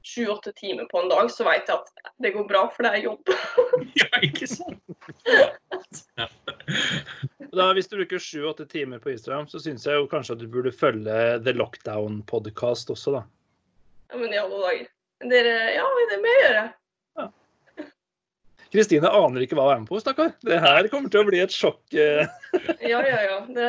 [0.07, 3.07] sju-åtte timer på en dag, så vet jeg at det går bra, for det er
[3.09, 3.33] jobb.
[3.99, 4.81] Ja, ikke sant?
[7.53, 10.49] Da, hvis du bruker sju-åtte timer på Instagram, så syns jeg jo kanskje at du
[10.53, 13.25] burde følge The Lockdown Podcast også, da.
[14.13, 14.87] Ja, men i alle dager.
[15.33, 16.65] Dere, ja, det må jeg gjøre.
[18.73, 20.31] Kristine aner ikke hva hun er med på, stakkar.
[20.41, 21.83] Det her kommer til å bli et sjokk.
[21.93, 22.25] eh.
[22.81, 23.39] Ja, ja, ja.
[23.53, 23.69] Det,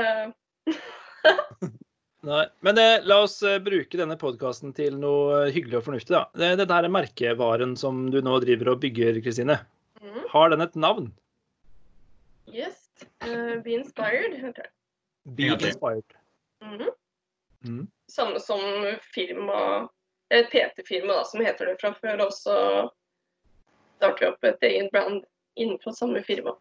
[2.24, 2.46] Nei.
[2.64, 6.22] Men eh, la oss eh, bruke denne podkasten til noe eh, hyggelig og fornuftig, da.
[6.40, 9.58] Det- Dette her er merkevaren som du nå driver og bygger, Kristine.
[10.00, 10.22] Mm.
[10.32, 11.10] Har den et navn?
[12.48, 12.80] Yes.
[13.24, 14.72] Uh, be inspired, heter det.
[15.36, 16.16] Be Ja, inspired.
[16.64, 16.90] Mhm.
[17.66, 17.88] Mhm.
[18.12, 18.60] Samme som
[19.14, 19.90] firma
[20.32, 22.22] Et PT-firma da, som heter det fra før.
[22.26, 22.56] Og så
[24.00, 25.24] starter vi opp et eget brand
[25.60, 26.56] innenfor samme firma.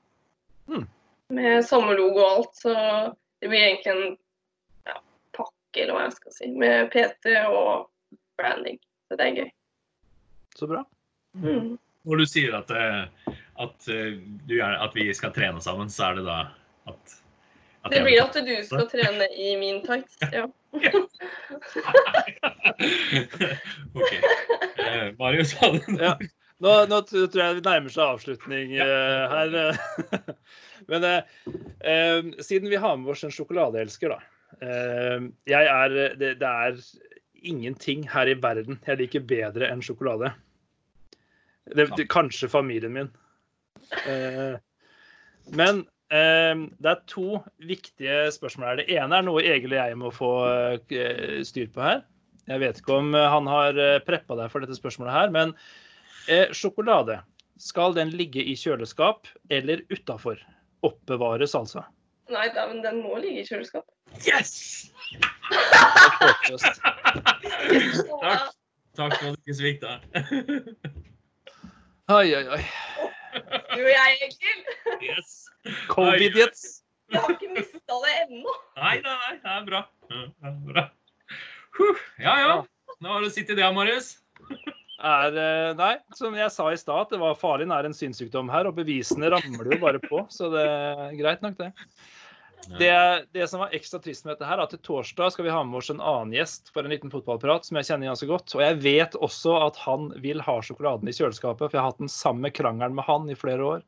[0.69, 0.87] Mhm.
[1.31, 2.55] Med samme logo og alt.
[2.59, 2.75] Så
[3.41, 4.17] det blir egentlig en
[5.81, 7.89] eller hva jeg skal si, med PT og
[8.41, 8.79] branding.
[9.09, 9.51] Så det er gøy.
[10.59, 10.83] Så bra.
[11.39, 11.79] Mm.
[12.09, 13.05] Når du sier at, eh,
[13.63, 16.39] at, eh, du at vi skal trene sammen, så er det da
[16.91, 17.17] at,
[17.85, 20.19] at Det blir at du skal trene i min tights.
[20.33, 20.47] Ja.
[23.93, 24.13] OK.
[24.81, 26.17] Eh, Marius hadde Ja.
[26.63, 29.49] Nå, nå tror jeg vi nærmer seg avslutning eh, her.
[30.91, 31.23] Men eh,
[31.83, 34.21] eh, siden vi har med oss en sjokoladeelsker, da.
[34.61, 36.79] Eh, jeg er det, det er
[37.43, 40.33] ingenting her i verden jeg liker bedre enn sjokolade.
[41.71, 43.11] Det, det, kanskje familien min.
[44.07, 44.57] Eh,
[45.55, 48.81] men eh, det er to viktige spørsmål her.
[48.83, 50.33] Det ene er noe Egil og jeg må få
[50.91, 52.03] eh, styr på her.
[52.51, 55.55] Jeg vet ikke om han har eh, preppa deg for dette spørsmålet her, men
[56.27, 57.21] eh, sjokolade,
[57.63, 60.41] skal den ligge i kjøleskap eller utafor?
[60.83, 61.85] Oppbevares, altså.
[62.33, 63.87] Nei, da, men den må ligge i kjøleskap.
[64.25, 64.91] Yes!
[68.23, 68.53] Takk.
[68.97, 69.99] Takk for at du ikke svikta.
[72.13, 72.63] Oi, oi, oi.
[73.73, 74.65] Du Jo, jeg, Egil.
[75.07, 75.37] Yes.
[75.89, 76.65] Covid-jets.
[77.13, 78.57] Jeg har ikke mista det ennå.
[78.81, 79.81] Nei, nei, nei, det er bra.
[80.11, 80.85] Ja, det er bra.
[81.79, 82.03] Huh.
[82.21, 82.55] Ja, ja.
[83.01, 84.15] Nå har du sittet i det, Marius.
[85.03, 88.51] Er, eh, nei, som jeg sa i stad, at det var farlig nær en synssykdom
[88.53, 91.73] her, og bevisene ramler jo bare på, så det er greit nok, det.
[92.67, 95.63] Det, det som var ekstra trist med dette her, at til torsdag skal vi ha
[95.67, 98.55] med oss en annen gjest for en liten fotballprat som jeg kjenner ganske godt.
[98.55, 102.05] Og jeg vet også at han vil ha sjokoladen i kjøleskapet, for jeg har hatt
[102.05, 103.83] den samme krangelen med han i flere år.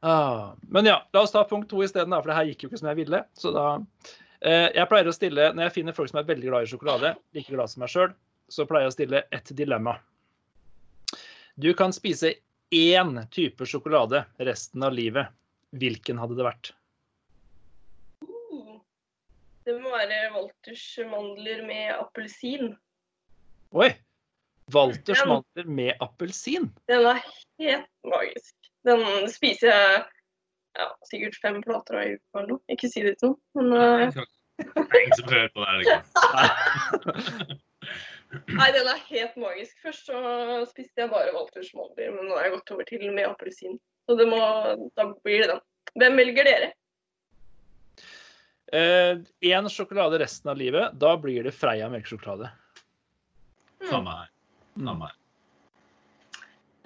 [0.00, 0.56] Ah.
[0.72, 2.90] Men ja, la oss ta punkt to isteden, for det her gikk jo ikke som
[2.90, 3.22] jeg ville.
[3.38, 6.66] Så da eh, Jeg pleier å stille, når jeg finner folk som er veldig glad
[6.66, 8.14] i sjokolade, like glad som meg sjøl,
[8.50, 9.98] så pleier jeg å stille et dilemma.
[11.60, 12.34] Du kan spise
[12.74, 15.30] én type sjokolade resten av livet.
[15.76, 16.72] Hvilken hadde det vært?
[19.70, 22.72] Det må være Walters mandler med appelsin.
[23.70, 23.92] Oi!
[24.74, 26.66] Walters mandler med appelsin.
[26.90, 27.20] Den er
[27.62, 28.56] helt magisk.
[28.88, 30.00] Den spiser jeg
[30.80, 32.62] ja, sikkert fem plater av i uka eller noe.
[32.74, 34.26] Ikke si det til noen, men uh...
[34.58, 35.78] Det er ingen som hører på det her.
[35.84, 37.54] Liksom.
[38.58, 39.78] Nei, den er helt magisk.
[39.86, 40.18] Først så
[40.72, 43.78] spiste jeg bare Walters mandler, men nå har jeg gått over til med appelsin.
[44.10, 44.42] Så det må,
[44.98, 45.66] da blir det den.
[46.02, 46.74] Hvem velger dere?
[48.72, 50.94] Én sjokolade resten av livet.
[51.02, 52.52] Da blir det Freia melkesjokolade.
[53.90, 54.30] Samme her.
[54.76, 55.16] Samme her.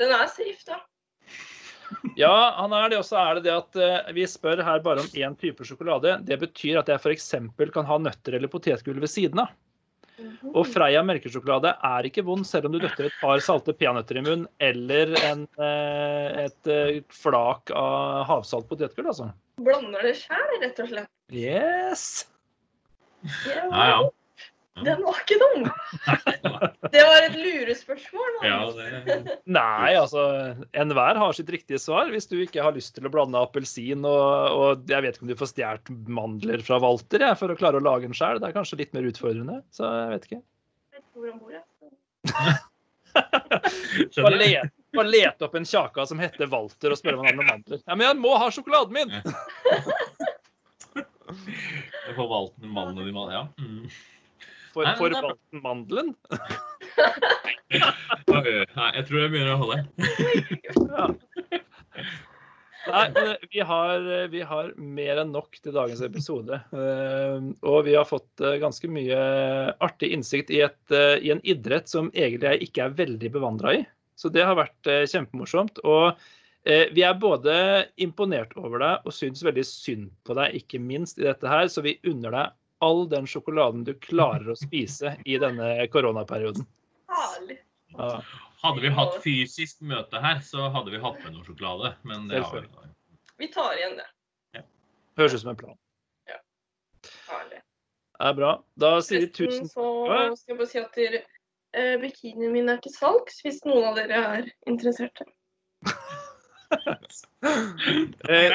[0.01, 0.81] Den er safe, da.
[2.17, 3.01] Ja, han er det.
[3.01, 6.17] Og så er det det at eh, vi spør her bare om én type sjokolade.
[6.27, 7.31] Det betyr at jeg f.eks.
[7.75, 9.53] kan ha nøtter eller potetgull ved siden av.
[10.53, 14.25] Og Freia melkesjokolade er ikke vond selv om du døtter et par salte peanøtter i
[14.25, 19.33] munnen eller en, eh, et eh, flak av havsalt potetgull, altså.
[19.65, 21.11] Blander det sjæl, rett og slett.
[21.35, 22.05] Yes!
[23.49, 23.99] Ja, ja.
[24.83, 25.69] Den var ikke dum.
[26.95, 28.39] Det var et lurespørsmål.
[28.43, 30.25] ja det, Nei, altså
[30.75, 32.11] enhver har sitt riktige svar.
[32.11, 35.31] Hvis du ikke har lyst til å blande appelsin og, og jeg vet ikke om
[35.31, 38.41] du får stjålet mandler fra Walter jeg, for å klare å lage den sjøl.
[38.43, 39.61] Det er kanskje litt mer utfordrende.
[39.75, 40.43] Så jeg vet ikke.
[40.99, 41.65] Jeg hvor han bor, jeg.
[43.15, 47.39] Bare lete, bare lete opp en kjaka som heter Walter og spørre om han har
[47.39, 47.83] noen mandler.
[47.85, 49.15] Ja, men jeg må ha sjokoladen min!
[50.95, 53.45] Jeg får valgt en mann og ja.
[53.63, 53.87] Mm.
[54.75, 55.15] For, Nei, for.
[55.15, 56.13] Walter mandelen?
[58.35, 59.79] Nei, jeg tror jeg begynner å holde.
[60.67, 61.07] Ja.
[62.85, 63.05] Nei,
[63.49, 66.59] vi har, vi har mer enn nok til dagens episode.
[66.75, 69.21] Eh, Og vi har fått eh, ganske mye
[69.85, 73.77] artig innsikt i, et, eh, i en idrett som egentlig jeg ikke er veldig bevandra
[73.79, 73.85] i.
[74.21, 75.81] Så det har vært eh, kjempemorsomt.
[75.89, 76.13] Og
[76.69, 77.55] eh, vi er både
[78.05, 81.71] imponert over deg og syns veldig synd på deg, ikke minst i dette her.
[81.73, 82.53] Så vi unner deg
[82.85, 86.67] all den sjokoladen du klarer å spise i denne koronaperioden.
[87.15, 87.59] Herlig.
[87.97, 88.19] Ja.
[88.65, 91.95] Hadde vi hatt fysisk møte her, så hadde vi hatt med noe sjokolade.
[92.09, 92.91] Men det har vi ikke.
[93.43, 94.09] Vi tar igjen det.
[95.19, 95.77] Høres ut som en plan.
[96.31, 96.41] Ja.
[97.29, 97.61] Herlig.
[98.15, 98.51] Det er bra.
[98.81, 99.87] Da sier vi tusen så
[100.39, 101.21] skal jeg bare si at dere,
[101.77, 105.29] eh, bikinien min er til salgs, hvis noen av dere er interesserte.
[107.45, 108.55] Eh,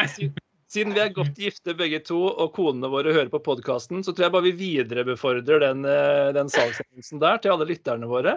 [0.70, 4.28] Siden vi er godt gifte begge to, og konene våre hører på podkasten, så tror
[4.28, 8.36] jeg bare vi viderebefordrer den, eh, den salgsendelsen der til alle lytterne våre.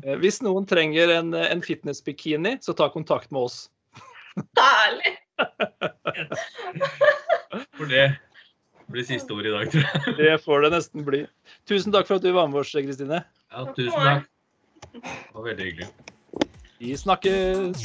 [0.00, 3.58] Eh, Hvis noen trenger en, en fitnessbikini, så ta kontakt med oss.
[4.56, 5.12] Herlig!
[7.76, 8.06] For det
[8.88, 10.16] blir siste ord i dag, tror jeg.
[10.16, 11.20] Det får det nesten bli.
[11.68, 13.20] Tusen takk for at du var med oss, Kristine.
[13.52, 14.24] Ja, tusen takk.
[14.96, 15.92] Det var veldig hyggelig.
[16.80, 17.84] Vi snakkes!